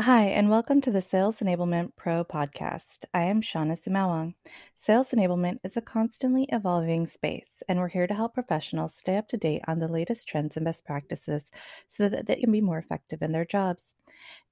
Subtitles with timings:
[0.00, 3.04] Hi, and welcome to the Sales Enablement Pro podcast.
[3.12, 4.34] I am Shauna Simawang.
[4.76, 9.26] Sales enablement is a constantly evolving space, and we're here to help professionals stay up
[9.26, 11.50] to date on the latest trends and best practices
[11.88, 13.96] so that they can be more effective in their jobs.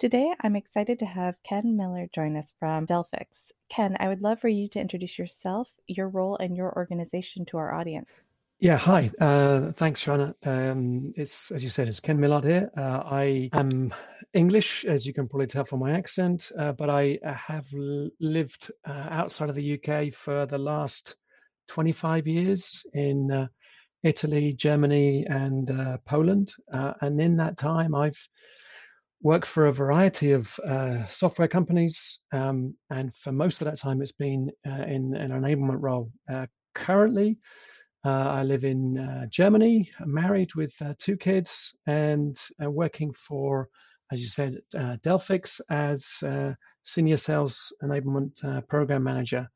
[0.00, 3.52] Today, I'm excited to have Ken Miller join us from Delphix.
[3.68, 7.58] Ken, I would love for you to introduce yourself, your role, and your organization to
[7.58, 8.10] our audience.
[8.58, 9.10] Yeah, hi.
[9.20, 10.34] Uh, thanks, Shana.
[10.42, 12.70] Um, it's as you said, it's Ken Millard here.
[12.74, 13.92] Uh, I am
[14.32, 17.66] English, as you can probably tell from my accent, uh, but I have
[18.18, 21.16] lived uh, outside of the UK for the last
[21.68, 23.46] 25 years in uh,
[24.02, 26.54] Italy, Germany, and uh, Poland.
[26.72, 28.18] and in that time, I've
[29.20, 30.48] worked for a variety of
[31.10, 35.82] software companies, um, and for most of that time, it's been in, in an enablement
[35.82, 36.10] role.
[36.74, 37.36] currently.
[38.06, 43.68] Uh, I live in uh, Germany, I'm married with uh, two kids, and working for,
[44.12, 46.22] as you said, Delphix as
[46.84, 49.48] senior sales enablement program manager.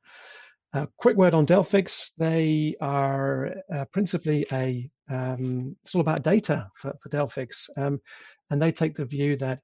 [0.73, 2.17] A quick word on Delphix.
[2.17, 7.71] They are uh, principally a, um, it's all about data for, for Delphix.
[7.77, 8.01] Um,
[8.51, 9.61] and they take the view that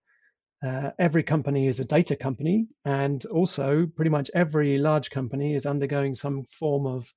[0.65, 2.69] uh, every company is a data company.
[2.85, 7.13] And also, pretty much every large company is undergoing some form of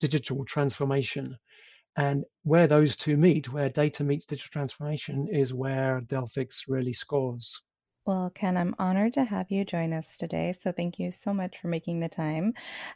[0.00, 1.36] digital transformation.
[1.96, 7.60] And where those two meet, where data meets digital transformation, is where Delphix really scores.
[8.10, 10.52] Well, Ken, I'm honored to have you join us today.
[10.60, 12.54] So thank you so much for making the time.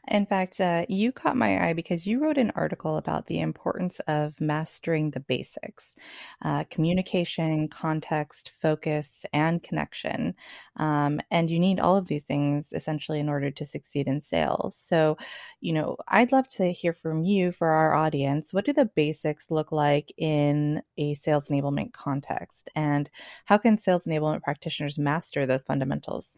[0.08, 4.00] In fact, uh, you caught my eye because you wrote an article about the importance
[4.08, 5.94] of mastering the basics
[6.42, 10.34] uh, communication, context, focus, and connection.
[10.78, 14.76] Um, and you need all of these things essentially in order to succeed in sales.
[14.84, 15.16] So,
[15.60, 18.52] you know, I'd love to hear from you for our audience.
[18.52, 22.70] What do the basics look like in a sales enablement context?
[22.74, 23.08] And
[23.44, 26.30] how can sales enablement practitioners master those fundamentals.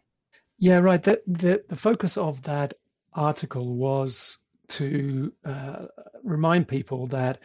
[0.58, 1.02] Yeah, right.
[1.02, 2.74] The, the, the focus of that
[3.12, 5.86] article was to uh,
[6.22, 7.38] remind people that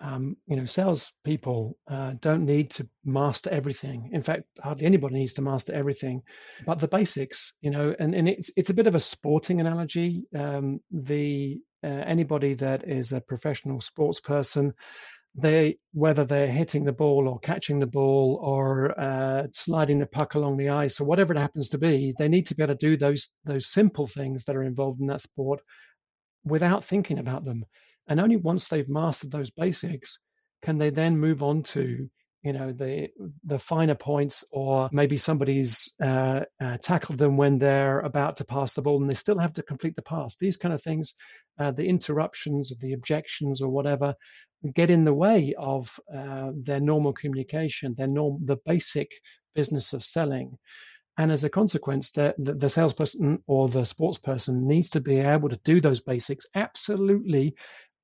[0.00, 4.10] um, you know salespeople uh, don't need to master everything.
[4.12, 6.22] In fact, hardly anybody needs to master everything,
[6.66, 10.24] but the basics, you know, and, and it's it's a bit of a sporting analogy.
[10.36, 14.72] Um, the uh, anybody that is a professional sports person
[15.40, 20.34] they whether they're hitting the ball or catching the ball or uh, sliding the puck
[20.34, 22.86] along the ice or whatever it happens to be, they need to be able to
[22.86, 25.60] do those those simple things that are involved in that sport
[26.44, 27.64] without thinking about them.
[28.08, 30.18] And only once they've mastered those basics
[30.62, 32.08] can they then move on to
[32.42, 33.08] you know the
[33.44, 38.74] the finer points or maybe somebody's uh, uh, tackled them when they're about to pass
[38.74, 40.36] the ball and they still have to complete the pass.
[40.36, 41.14] These kind of things
[41.58, 44.14] uh, the interruptions the objections or whatever
[44.74, 49.10] get in the way of uh, their normal communication their norm the basic
[49.54, 50.56] business of selling.
[51.16, 55.18] And as a consequence the, the, the salesperson or the sports person needs to be
[55.18, 57.54] able to do those basics absolutely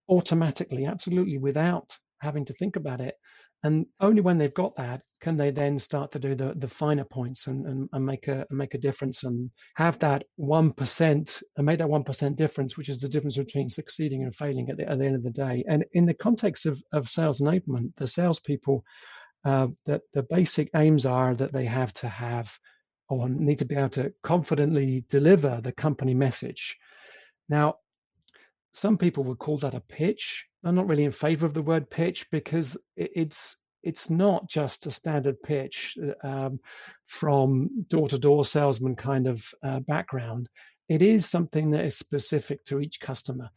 [0.09, 3.15] automatically absolutely without having to think about it
[3.65, 7.03] and only when they've got that can they then start to do the, the finer
[7.03, 11.65] points and, and, and make a make a difference and have that one percent and
[11.65, 14.87] make that one percent difference, which is the difference between succeeding and failing at the,
[14.87, 15.65] at the end of the day.
[15.67, 18.85] And in the context of, of sales enablement, the salespeople
[19.47, 22.53] uh, that the basic aims are that they have to have
[23.09, 26.77] or need to be able to confidently deliver the company message.
[27.49, 27.77] Now,
[28.75, 30.47] some people would call that a pitch.
[30.65, 34.91] I'm not really in favor of the word pitch because it's it's not just a
[34.91, 36.61] standard pitch uh, um,
[37.07, 40.49] from door-to-door salesman kind of uh, background.
[40.89, 43.51] It is something that is specific to each customer.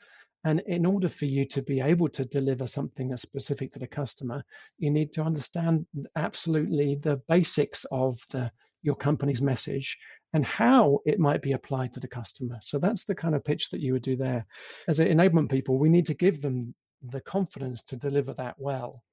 [0.43, 3.87] And in order for you to be able to deliver something that's specific to the
[3.87, 4.43] customer,
[4.77, 5.85] you need to understand
[6.15, 8.51] absolutely the basics of the
[8.83, 9.97] your company's message
[10.33, 12.57] and how it might be applied to the customer.
[12.61, 14.45] So that's the kind of pitch that you would do there.
[14.87, 19.03] As enablement people, we need to give them the confidence to deliver that well.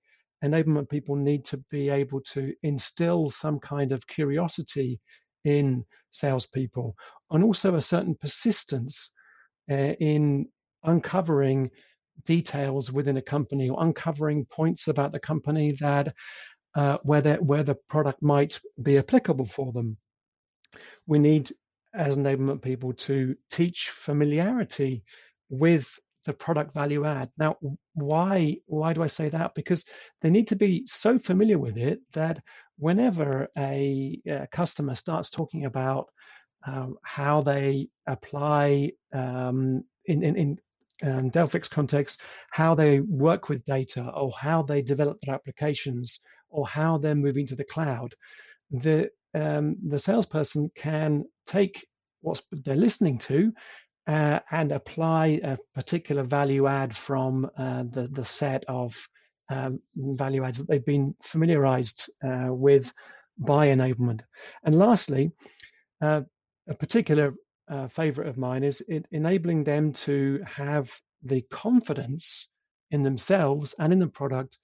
[0.45, 5.01] Enablement people need to be able to instill some kind of curiosity
[5.45, 6.94] in salespeople
[7.31, 9.11] and also a certain persistence
[9.71, 10.47] uh, in
[10.85, 11.71] uncovering
[12.25, 16.15] details within a company or uncovering points about the company that
[16.77, 19.97] uh, where, where the product might be applicable for them
[21.07, 21.51] we need
[21.95, 25.05] as enablement people to teach familiarity
[25.49, 25.89] with
[26.25, 27.31] the product value add.
[27.39, 27.57] Now,
[27.93, 29.55] why why do I say that?
[29.55, 29.85] Because
[30.23, 32.43] they need to be so familiar with it that
[32.79, 36.09] whenever a, a customer starts talking about
[36.67, 40.59] um, how they apply um, in, in, in
[41.03, 46.67] um, Delphix context, how they work with data or how they develop their applications or
[46.67, 48.15] how they're moving to the cloud,
[48.71, 51.87] the um, the salesperson can take
[52.21, 53.53] what they're listening to
[54.07, 58.95] uh, and apply a particular value add from uh, the, the set of
[59.51, 62.93] um, value adds that they've been familiarized uh, with
[63.39, 64.21] by enablement.
[64.65, 65.33] And lastly,
[66.01, 66.23] uh,
[66.69, 67.35] a particular
[67.69, 70.91] uh, favorite of mine is enabling them to have
[71.23, 72.49] the confidence
[72.91, 74.59] in themselves and in the product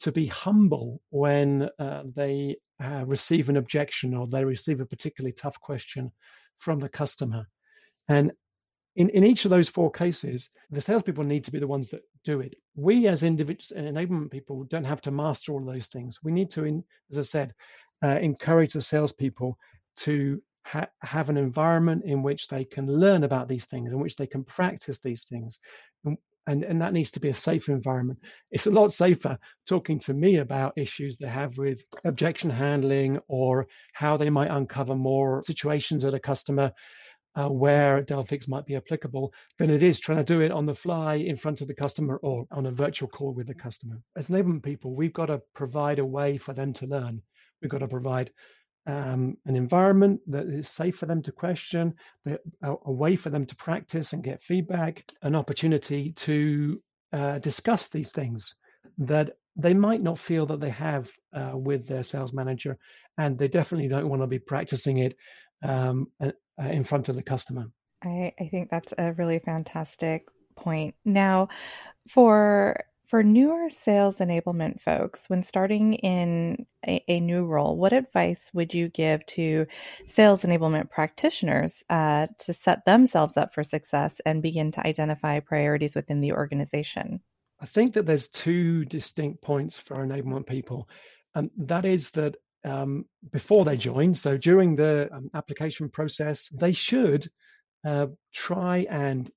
[0.00, 5.32] to be humble when uh, they uh, receive an objection or they receive a particularly
[5.32, 6.10] tough question
[6.58, 7.46] from the customer.
[8.08, 8.32] And
[8.96, 12.02] in, in each of those four cases, the salespeople need to be the ones that
[12.24, 12.54] do it.
[12.74, 16.20] We, as individuals and enablement people, don't have to master all those things.
[16.22, 17.54] We need to, in, as I said,
[18.02, 19.58] uh, encourage the salespeople
[19.98, 24.16] to ha- have an environment in which they can learn about these things, in which
[24.16, 25.60] they can practice these things.
[26.04, 26.16] And,
[26.46, 28.18] and, and that needs to be a safe environment.
[28.50, 29.38] It's a lot safer
[29.68, 34.94] talking to me about issues they have with objection handling or how they might uncover
[34.94, 36.72] more situations at a customer
[37.36, 40.74] uh, where Delphix might be applicable than it is trying to do it on the
[40.74, 44.00] fly in front of the customer or on a virtual call with the customer.
[44.16, 47.20] As enablement people, we've got to provide a way for them to learn.
[47.60, 48.30] We've got to provide
[48.86, 51.94] um, an environment that is safe for them to question,
[52.26, 56.80] a, a, way for them to practice and get feedback, an opportunity to
[57.12, 58.54] uh, discuss these things
[58.98, 62.78] that they might not feel that they have uh, with their sales manager,
[63.18, 65.16] and they definitely don't want to be practicing it
[65.62, 67.66] um, uh, in front of the customer.
[68.04, 70.94] I, I think that's a really fantastic point.
[71.04, 71.48] Now,
[72.08, 78.40] for for newer sales enablement folks, when starting in a, a, new role, what advice
[78.52, 79.66] would you give to
[80.06, 85.94] sales enablement practitioners uh, to set themselves up for success and begin to identify priorities
[85.94, 87.20] within the organization?
[87.60, 90.88] I think that there's two distinct points for enablement people.
[91.36, 96.72] And that is that um, before they join, so during the um, application process, they
[96.72, 97.26] should
[97.84, 99.30] uh, try and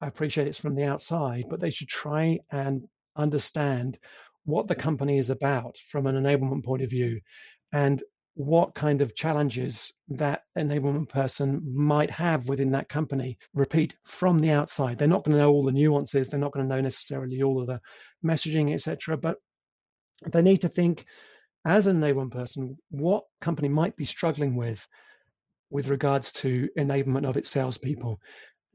[0.00, 2.86] I appreciate it's from the outside, but they should try and
[3.16, 3.98] understand
[4.44, 4.82] what the mm-hmm.
[4.82, 7.20] company is about from an enablement point of view
[7.72, 8.02] and
[8.34, 13.38] what kind of challenges that enablement person might have within that company.
[13.54, 14.98] Repeat from the outside.
[14.98, 16.28] They're not going to know all the nuances.
[16.28, 17.80] They're not going to know necessarily all of the
[18.24, 19.16] messaging, etc.
[19.16, 19.38] But
[20.30, 21.06] they need to think
[21.64, 24.86] as an enablement person, what company might be struggling with
[25.70, 28.20] with regards to enablement of its salespeople.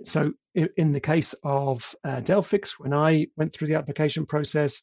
[0.03, 4.81] So in the case of uh, Delphix, when I went through the application process,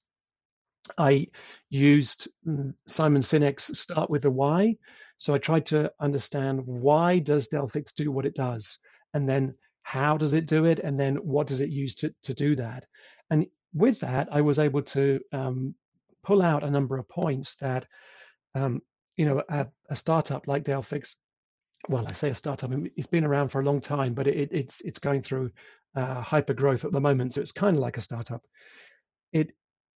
[0.97, 1.27] I
[1.71, 4.77] used mm, Simon Sinek's start with the why.
[5.17, 8.79] So I tried to understand why does Delphix do what it does?
[9.15, 10.79] And then how does it do it?
[10.79, 12.87] And then what does it use to, to do that?
[13.31, 15.75] And with that, I was able to um,
[16.23, 17.87] pull out a number of points that,
[18.55, 18.81] um,
[19.17, 21.15] you know, a, a startup like Delphix
[21.89, 22.71] well, I say a startup.
[22.97, 25.51] It's been around for a long time, but it, it's it's going through
[25.95, 28.43] uh, hyper growth at the moment, so it's kind of like a startup.
[29.33, 29.53] It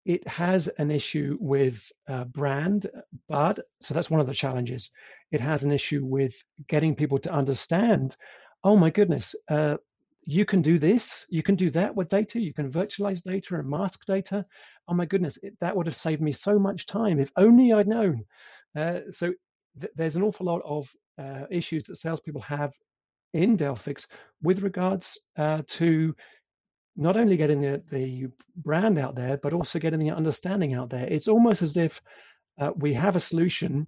[0.05, 2.87] it has an issue with uh, brand,
[3.29, 4.91] but so that's one of the challenges.
[5.31, 6.35] It has an issue with
[6.69, 8.17] getting people to understand.
[8.65, 9.77] Oh my goodness, uh,
[10.25, 13.69] you can do this, you can do that with data, you can virtualize data and
[13.69, 14.45] mask data.
[14.87, 17.89] Oh my goodness, it, that would have saved me so much time if only I'd
[17.89, 18.25] known.
[18.77, 19.33] Uh, so
[19.79, 22.73] th- there's an awful lot of uh, issues that salespeople have
[23.33, 24.07] in Delphix
[24.43, 26.15] with regards uh, to
[26.97, 31.07] not only getting the, the brand out there, but also getting the understanding out there.
[31.07, 32.01] It's almost as if
[32.61, 33.87] uh, we have a solution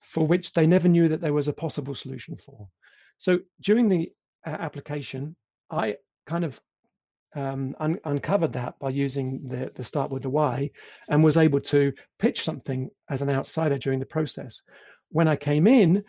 [0.00, 2.68] for which they never knew that there was a possible solution for.
[3.18, 4.12] So during the
[4.46, 5.36] uh, application,
[5.70, 6.60] I kind of
[7.34, 10.70] um, un- uncovered that by using the, the start with the why
[11.08, 14.62] and was able to pitch something as an outsider during the process.
[15.12, 16.02] When I came in,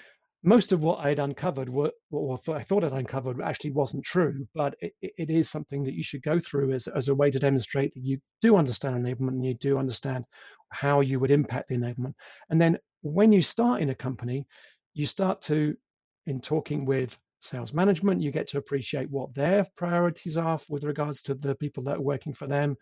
[0.43, 4.45] most of what I'd uncovered, what, what I thought I'd uncovered, actually wasn't true.
[4.53, 7.39] But it, it is something that you should go through as, as a way to
[7.39, 10.25] demonstrate that you do understand enablement and you do understand
[10.69, 12.13] how you would impact the enablement.
[12.49, 14.45] And then when you start in a company,
[14.93, 15.75] you start to,
[16.25, 21.21] in talking with sales management, you get to appreciate what their priorities are with regards
[21.23, 22.75] to the people that are working for them.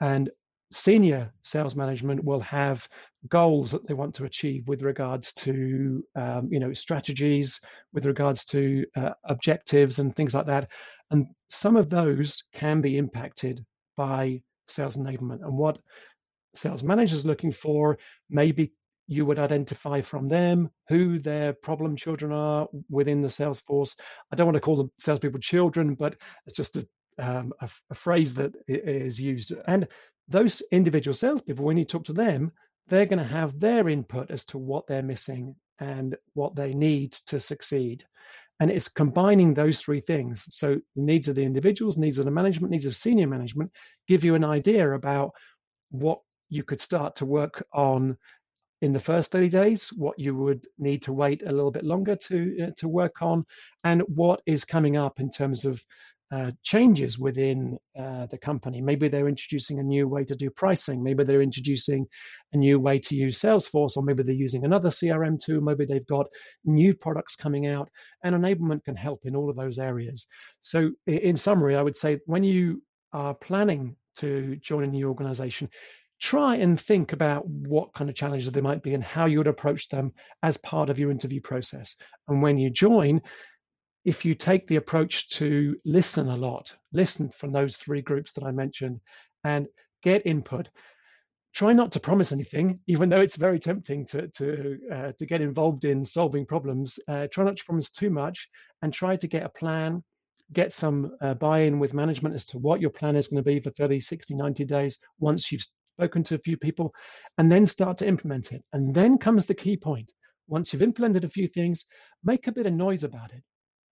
[0.00, 0.30] And
[0.72, 2.88] senior sales management will have
[3.28, 7.60] goals that they want to achieve with regards to um, you know strategies
[7.92, 10.70] with regards to uh, objectives and things like that
[11.10, 13.64] and some of those can be impacted
[13.96, 15.78] by sales enablement and what
[16.54, 17.98] sales managers looking for
[18.30, 18.72] maybe
[19.10, 23.96] you would identify from them who their problem children are within the sales force.
[24.32, 26.14] I don't want to call them salespeople children, but
[26.46, 26.86] it's just a,
[27.18, 29.52] um, a, a phrase that is used.
[29.66, 29.88] And
[30.28, 32.52] those individual salespeople, when you talk to them,
[32.90, 37.12] they're going to have their input as to what they're missing and what they need
[37.12, 38.04] to succeed.
[38.60, 40.46] And it's combining those three things.
[40.50, 43.70] So the needs of the individuals, needs of the management, needs of senior management
[44.06, 45.30] give you an idea about
[45.90, 46.20] what
[46.50, 48.18] you could start to work on
[48.82, 52.16] in the first 30 days, what you would need to wait a little bit longer
[52.16, 53.44] to uh, to work on,
[53.84, 55.84] and what is coming up in terms of
[56.32, 58.80] uh, changes within uh, the company.
[58.80, 61.02] Maybe they're introducing a new way to do pricing.
[61.02, 62.06] Maybe they're introducing
[62.52, 65.60] a new way to use Salesforce, or maybe they're using another CRM tool.
[65.60, 66.26] Maybe they've got
[66.64, 67.88] new products coming out,
[68.22, 70.26] and enablement can help in all of those areas.
[70.60, 72.82] So, in summary, I would say when you
[73.12, 75.68] are planning to join a new organization,
[76.20, 79.46] try and think about what kind of challenges there might be and how you would
[79.46, 81.96] approach them as part of your interview process.
[82.28, 83.22] And when you join,
[84.04, 88.44] if you take the approach to listen a lot, listen from those three groups that
[88.44, 89.00] I mentioned,
[89.44, 89.66] and
[90.02, 90.68] get input.
[91.52, 95.42] Try not to promise anything, even though it's very tempting to to uh, to get
[95.42, 96.98] involved in solving problems.
[97.08, 98.48] Uh, try not to promise too much,
[98.82, 100.02] and try to get a plan,
[100.52, 103.60] get some uh, buy-in with management as to what your plan is going to be
[103.60, 105.66] for 30, 60, 90 days once you've
[105.98, 106.94] spoken to a few people,
[107.36, 108.62] and then start to implement it.
[108.72, 110.10] And then comes the key point.
[110.48, 111.84] Once you've implemented a few things,
[112.24, 113.42] make a bit of noise about it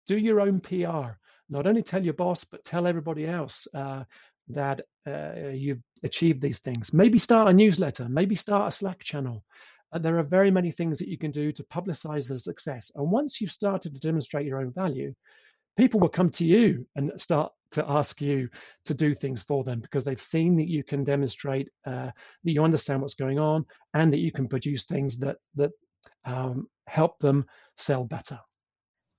[0.06, 1.16] do your own PR.
[1.48, 4.04] Not only tell your boss, but tell everybody else uh,
[4.48, 6.92] that uh, you've achieved these things.
[6.92, 9.44] Maybe start a newsletter, maybe start a Slack channel.
[9.92, 12.90] Uh, there are very many things that you can do to publicize the success.
[12.94, 15.14] And once you've started to demonstrate your own value,
[15.76, 18.48] people will come to you and start to ask you
[18.84, 22.10] to do things for them because they've seen that you can demonstrate uh,
[22.44, 25.72] that you understand what's going on and that you can produce things that that
[26.24, 27.44] um, help them
[27.76, 28.38] sell better.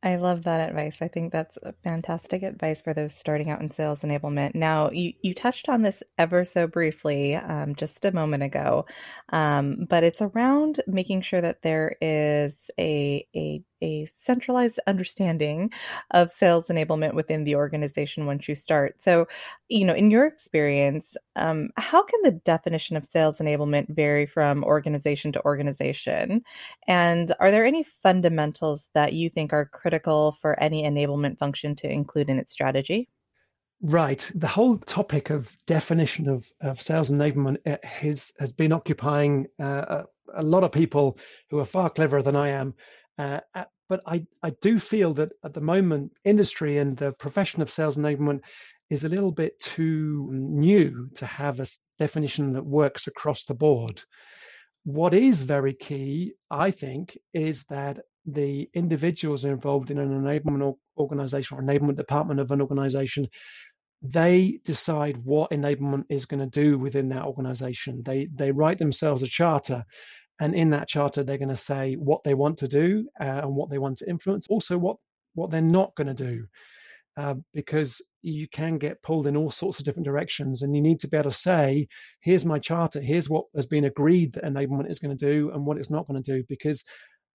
[0.05, 0.97] I love that advice.
[1.01, 4.53] I think that's fantastic advice for those starting out in sales enablement.
[4.53, 8.85] Now, you, you touched on this ever so briefly um, just a moment ago,
[9.29, 15.71] um, but it's around making sure that there is a, a a centralized understanding
[16.11, 18.95] of sales enablement within the organization once you start.
[19.01, 19.27] So,
[19.69, 24.63] you know, in your experience, um, how can the definition of sales enablement vary from
[24.63, 26.43] organization to organization?
[26.87, 31.89] And are there any fundamentals that you think are critical for any enablement function to
[31.89, 33.09] include in its strategy?
[33.81, 34.31] Right.
[34.35, 40.03] The whole topic of definition of, of sales enablement uh, has, has been occupying uh,
[40.33, 42.73] a, a, lot of people who are far cleverer than I am.
[43.17, 43.41] Uh,
[43.87, 47.97] but I, I do feel that at the moment, industry and the profession of sales
[47.97, 48.41] enablement
[48.89, 51.67] is a little bit too new to have a
[51.99, 54.03] definition that works across the board.
[54.83, 61.57] What is very key, I think, is that the individuals involved in an enablement organization
[61.57, 63.27] or enablement department of an organization
[64.01, 69.23] they decide what enablement is going to do within that organization they they write themselves
[69.23, 69.83] a charter
[70.39, 73.55] and in that charter they're going to say what they want to do uh, and
[73.55, 74.47] what they want to influence.
[74.49, 74.97] Also what
[75.33, 76.45] what they're not going to do
[77.17, 80.99] uh, because you can get pulled in all sorts of different directions and you need
[80.99, 81.87] to be able to say
[82.21, 83.01] here's my charter.
[83.01, 86.07] Here's what has been agreed that enablement is going to do and what it's not
[86.07, 86.83] going to do because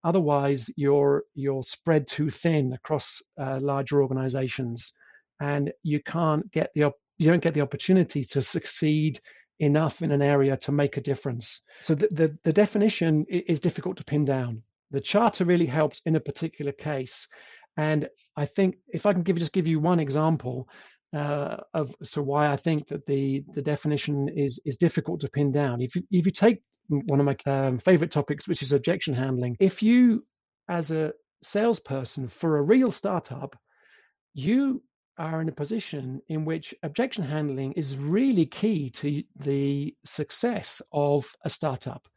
[0.04, 4.92] otherwise you're you're spread too thin across uh, larger organizations
[5.40, 9.20] and you can't get the you don't get the opportunity to succeed
[9.60, 11.62] enough in an area to make a difference.
[11.80, 14.62] So the, the, the definition is difficult to pin down.
[14.90, 17.28] The charter really helps in a particular case.
[17.76, 20.68] And I think if I can give just give you one example
[21.14, 25.52] uh, of so why I think that the the definition is is difficult to pin
[25.52, 25.80] down.
[25.80, 29.56] If you, if you take one of my um, favorite topics, which is objection handling,
[29.60, 30.24] if you
[30.68, 31.12] as a
[31.42, 33.56] salesperson for a real startup,
[34.34, 34.82] you
[35.20, 41.30] are in a position in which objection handling is really key to the success of
[41.44, 42.08] a startup.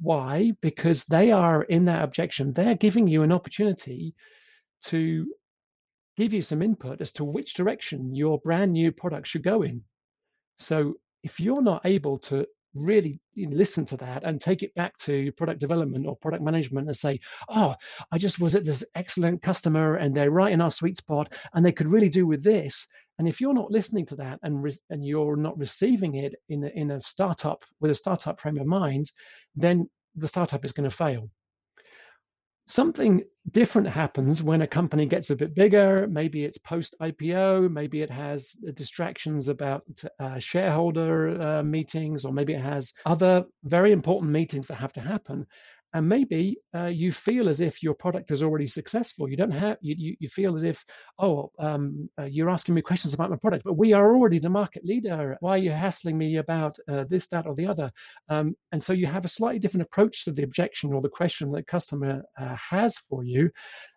[0.00, 0.52] Why?
[0.60, 4.14] Because they are in that objection, they're giving you an opportunity
[4.82, 5.32] to
[6.16, 9.82] give you some input as to which direction your brand new product should go in.
[10.58, 12.46] So if you're not able to
[12.78, 16.96] really listen to that and take it back to product development or product management and
[16.96, 17.74] say, oh,
[18.12, 21.64] I just was at this excellent customer and they're right in our sweet spot and
[21.64, 22.86] they could really do with this.
[23.18, 26.64] And if you're not listening to that and re- and you're not receiving it in
[26.64, 29.10] a, in a startup with a startup frame of mind,
[29.54, 31.30] then the startup is going to fail
[32.66, 36.06] something different happens when a company gets a bit bigger.
[36.08, 39.84] Maybe it's post IPO, maybe it has distractions about
[40.18, 45.00] uh, shareholder uh, meetings, or maybe it has other very important meetings that have to
[45.00, 45.46] happen.
[45.96, 49.30] And maybe uh, you feel as if your product is already successful.
[49.30, 50.84] You don't have you you, you feel as if
[51.18, 54.50] oh um, uh, you're asking me questions about my product, but we are already the
[54.50, 55.38] market leader.
[55.40, 57.90] Why are you hassling me about uh, this, that, or the other?
[58.28, 61.50] Um, and so you have a slightly different approach to the objection or the question
[61.52, 63.50] that customer uh, has for you,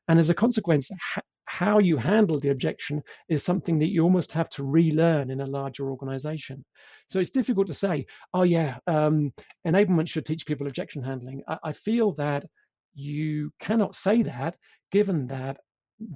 [0.08, 0.90] and as a consequence.
[1.14, 5.42] Ha- how you handle the objection is something that you almost have to relearn in
[5.42, 6.64] a larger organization.
[7.10, 9.34] So it's difficult to say, oh, yeah, um,
[9.68, 11.42] enablement should teach people objection handling.
[11.48, 12.46] I, I feel that
[12.94, 14.58] you cannot say that
[14.92, 15.58] given that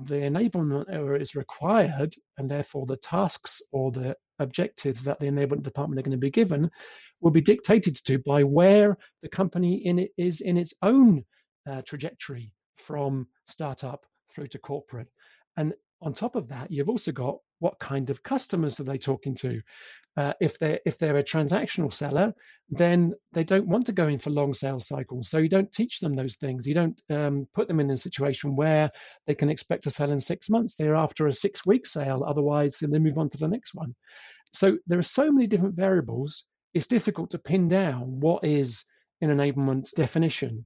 [0.06, 6.00] the enablement is required and therefore the tasks or the objectives that the enablement department
[6.00, 6.70] are going to be given
[7.22, 11.26] will be dictated to by where the company in it is in its own
[11.68, 15.08] uh, trajectory from startup through to corporate.
[15.58, 19.34] And on top of that, you've also got what kind of customers are they talking
[19.36, 19.62] to?
[20.16, 22.34] Uh, if they're if they're a transactional seller,
[22.70, 25.30] then they don't want to go in for long sales cycles.
[25.30, 26.68] So you don't teach them those things.
[26.68, 28.92] You don't um, put them in a situation where
[29.26, 30.76] they can expect to sell in six months.
[30.76, 32.24] They're after a six week sale.
[32.28, 33.96] Otherwise, they move on to the next one.
[34.52, 36.44] So there are so many different variables.
[36.76, 38.86] It's difficult to pin down what is
[39.22, 40.66] an enablement definition.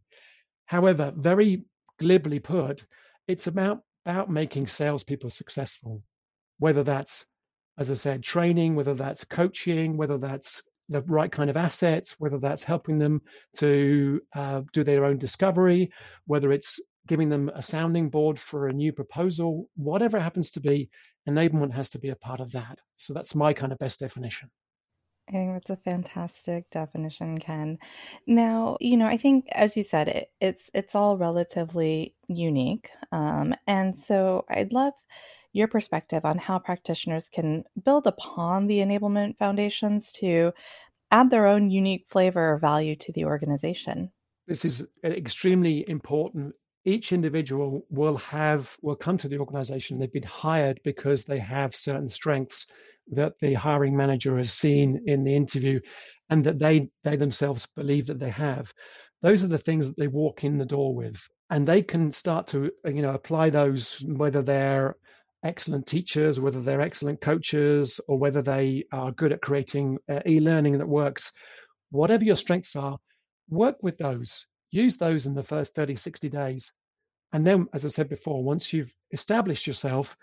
[0.66, 1.64] However, very
[2.00, 2.86] glibly put,
[3.28, 6.02] it's about about making salespeople successful,
[6.60, 7.26] whether that's,
[7.78, 12.40] as I said, training, whether that's coaching, whether that's the right kind of assets, whether
[12.40, 13.22] that's helping them
[13.58, 15.92] to uh, do their own discovery,
[16.26, 20.90] whether it's giving them a sounding board for a new proposal, whatever happens to be,
[21.28, 22.80] enablement has to be a part of that.
[22.96, 24.50] So that's my kind of best definition.
[25.28, 27.78] I think that's a fantastic definition, Ken.
[28.26, 33.54] Now, you know, I think as you said, it, it's it's all relatively unique, um,
[33.68, 34.94] and so I'd love
[35.52, 40.54] your perspective on how practitioners can build upon the enablement foundations to
[41.12, 44.12] add their own unique flavor or value to the organization.
[44.48, 46.54] This is extremely important.
[46.86, 50.00] Each individual will have will come to the organization.
[50.00, 52.68] They've been hired because they have certain strengths
[53.12, 55.80] that the hiring manager has seen in the interview
[56.30, 58.74] and that they they themselves believe that they have.
[59.22, 62.48] Those are the things that they walk in the door with and they can start
[62.48, 64.96] to you know apply those whether they're
[65.44, 70.78] excellent teachers whether they're excellent coaches or whether they are good at creating uh, e-learning
[70.78, 71.32] that works.
[71.92, 72.98] Whatever your strengths are
[73.50, 74.46] work with those.
[74.72, 76.74] Use those in the first 30 60 days.
[77.34, 80.18] And then as i said before once you've established yourself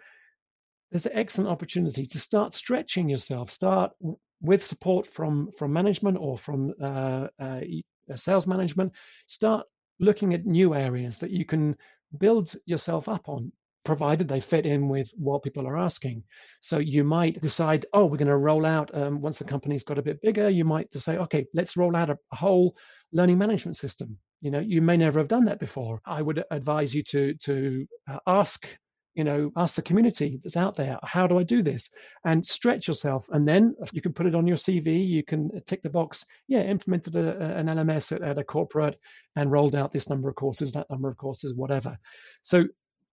[0.95, 3.51] there's an excellent opportunity to start stretching yourself.
[3.51, 3.91] Start
[4.41, 7.61] with support from from management or from uh, uh,
[8.15, 8.93] sales management.
[9.27, 9.67] Start
[9.99, 11.75] looking at new areas that you can
[12.21, 13.51] build yourself up on
[13.85, 16.23] provided they fit in with what people are asking.
[16.61, 19.99] So you might decide, oh, we're going to roll out um, once the company's got
[19.99, 20.49] a bit bigger.
[20.49, 22.77] You might decide, okay, let's roll out a, a, whole
[23.13, 24.17] learning management system.
[24.41, 26.01] You know, you may never have done that before.
[26.07, 28.65] I would advise you to to uh, ask
[29.15, 31.91] you know ask the community that's out there how do i do this?
[32.25, 35.83] And stretch yourself and then you can put it on your cv you can tick
[35.83, 38.99] the box yeah implemented a, an lms at, at, a corporate
[39.37, 41.99] and rolled out this number of courses that number of courses whatever.
[42.43, 42.65] So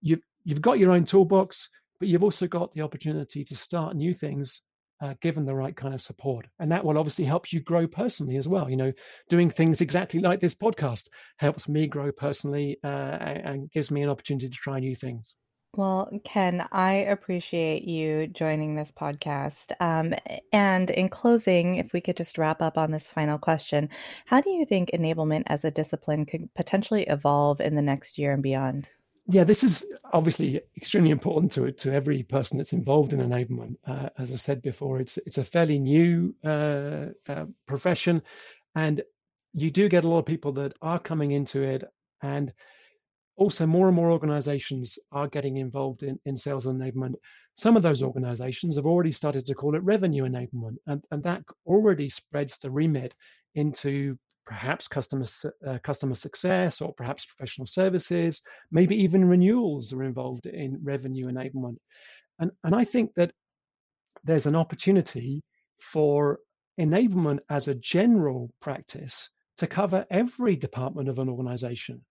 [0.02, 4.14] you've you've got your own toolbox but you've also got the opportunity to start new
[4.14, 4.62] things
[5.02, 6.46] uh, given the right kind of support.
[6.60, 8.70] And that will obviously help you grow personally as well.
[8.70, 8.94] You know
[9.30, 14.10] doing things exactly like this podcast helps me grow personally uh, and gives me an
[14.10, 15.36] opportunity to try new things
[15.78, 19.72] well, Ken, I appreciate you joining this podcast.
[19.80, 20.14] Um,
[20.52, 23.90] and in closing, if we could just wrap up on this final question,
[24.26, 28.34] how do you think enablement as a discipline could potentially evolve in the next year
[28.34, 28.90] and beyond?
[29.28, 33.78] Yeah, this is obviously extremely important to to every person that's involved in enablement.
[33.86, 38.24] Uh, as I said before, it's it's a fairly new uh, uh, profession,
[38.76, 39.04] and
[39.54, 41.84] you do get a lot of people that are coming into it
[42.22, 42.52] and
[43.42, 47.16] also more and more organizations are getting involved in, in sales enablement.
[47.56, 51.42] Some of those organizations have already started to call it revenue enablement, and, and that
[51.66, 53.16] already spreads the remit
[53.56, 55.26] into perhaps customer
[55.68, 61.78] uh, customer success or perhaps professional services, maybe even renewals are involved in revenue enablement.
[62.38, 63.32] And, and I think that
[64.24, 65.42] there's an opportunity
[65.80, 66.38] for
[66.80, 72.06] enablement as a general practice to cover every department of an organization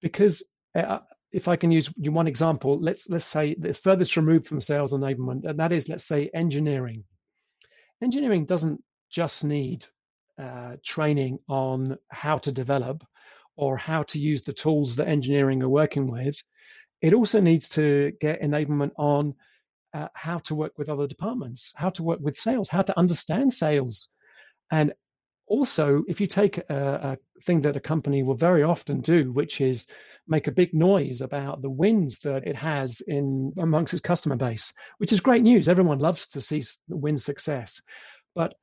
[0.00, 1.00] because uh,
[1.32, 5.44] if I can use one example, let's let's say the furthest removed from sales enablement,
[5.44, 7.04] and that is let's say engineering.
[8.02, 9.84] Engineering doesn't just need
[10.40, 13.04] uh, training on how to develop
[13.56, 16.40] or how to use the tools that engineering are working with.
[17.02, 19.34] It also needs to get enablement on
[19.94, 23.52] uh, how to work with other departments, how to work with sales, how to understand
[23.52, 24.08] sales,
[24.70, 24.92] and
[25.48, 29.60] also, if you take a, a, thing that a company will very often do, which
[29.60, 29.86] is
[30.26, 34.72] make a big noise about the wins that it has in amongst its customer base,
[34.98, 35.68] which is great news.
[35.68, 37.80] Everyone loves to see win success.
[38.34, 38.54] But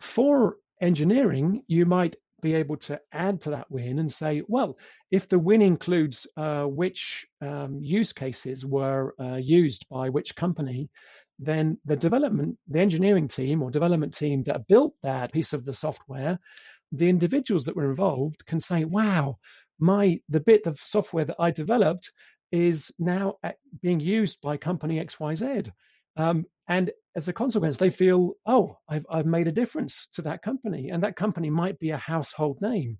[0.00, 4.76] for engineering, you might be able to add to that win and say, well,
[5.10, 10.88] if the win includes uh, which um, use cases were uh, used by which company,
[11.40, 15.72] then the development, the engineering team or development team that built that piece of the
[15.72, 16.38] software,
[16.92, 19.38] the individuals that were involved can say, wow,
[19.78, 22.12] my the bit of software that I developed
[22.52, 23.36] is now
[23.80, 25.72] being used by company XYZ.
[26.16, 30.42] Um, and as a consequence, they feel, oh, I've, I've made a difference to that
[30.42, 30.90] company.
[30.90, 32.98] And that company might be a household name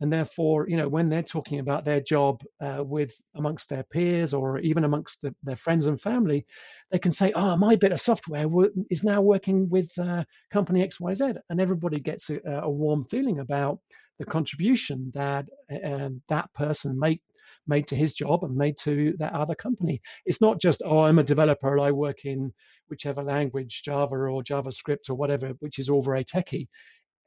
[0.00, 4.34] and therefore you know when they're talking about their job uh, with amongst their peers
[4.34, 6.46] or even amongst the, their friends and family
[6.90, 8.46] they can say oh my bit of software
[8.90, 13.78] is now working with uh, company xyz and everybody gets a, a, warm feeling about
[14.18, 17.20] the contribution that uh, that person made
[17.66, 20.00] made to his job and made to that other company.
[20.24, 22.52] It's not just oh i'm a developer i work in
[22.88, 26.68] whichever language java or javascript or whatever which is all very techy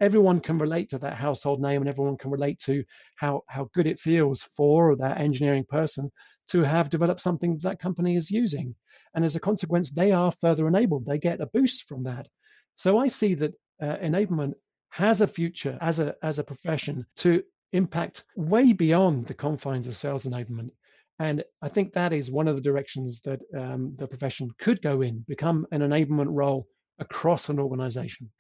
[0.02, 2.84] everyone can relate to that household name and everyone can relate to
[3.16, 6.12] how, how good it feels for that engineering person
[6.50, 8.76] to have developed something that company is using.
[9.14, 11.06] And as a consequence, they are further enabled.
[11.06, 12.28] They get a boost from that.
[12.76, 14.54] So I see that uh, enablement
[14.90, 19.96] has a future as a, as a profession to impact way beyond the confines of
[19.96, 20.72] sales enablement.
[21.20, 25.02] And I think that is one of the directions that um, the profession could go
[25.02, 28.32] in, become an enablement role across an organization.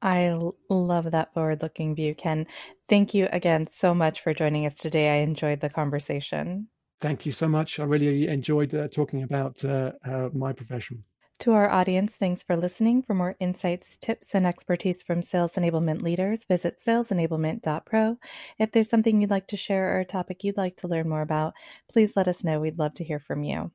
[0.00, 2.46] I love that forward looking view, Ken.
[2.88, 5.18] Thank you again so much for joining us today.
[5.18, 6.68] I enjoyed the conversation.
[7.00, 7.78] Thank you so much.
[7.78, 11.04] I really enjoyed uh, talking about uh, uh, my profession.
[11.40, 13.02] To our audience, thanks for listening.
[13.04, 18.18] For more insights, tips, and expertise from sales enablement leaders, visit salesenablement.pro.
[18.58, 21.22] If there's something you'd like to share or a topic you'd like to learn more
[21.22, 21.54] about,
[21.92, 22.58] please let us know.
[22.58, 23.70] We'd love to hear from you.